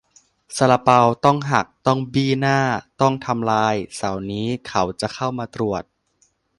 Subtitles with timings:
[0.55, 2.59] "ซาลาเปาต้องหัก ต้องบี้หน้า
[3.01, 5.83] ต้องทำลาย เสาร์นี้เขาจะเข้ามาตรวจ"